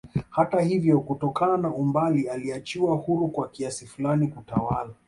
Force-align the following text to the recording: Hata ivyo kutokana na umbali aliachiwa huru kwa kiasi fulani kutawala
Hata 0.29 0.61
ivyo 0.61 0.99
kutokana 0.99 1.57
na 1.57 1.69
umbali 1.75 2.29
aliachiwa 2.29 2.95
huru 2.95 3.27
kwa 3.27 3.49
kiasi 3.49 3.87
fulani 3.87 4.27
kutawala 4.27 4.93